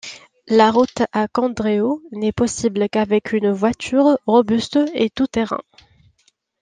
[0.47, 5.61] La route à Kandreho n’est possible qu’avec une voiture robuste et tout terrain.